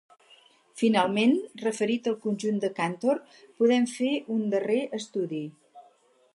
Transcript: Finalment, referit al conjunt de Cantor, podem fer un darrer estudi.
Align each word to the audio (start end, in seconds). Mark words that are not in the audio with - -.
Finalment, 0.81 1.33
referit 1.65 2.09
al 2.11 2.17
conjunt 2.23 2.57
de 2.65 2.71
Cantor, 2.81 3.21
podem 3.61 3.85
fer 3.95 4.11
un 4.37 4.43
darrer 4.55 4.83
estudi. 5.03 5.47